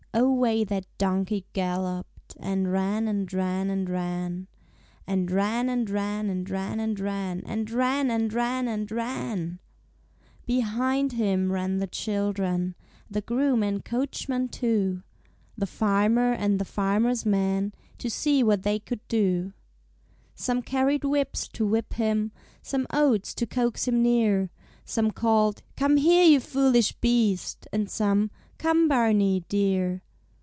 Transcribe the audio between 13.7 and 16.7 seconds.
coachman, too; The farmer and the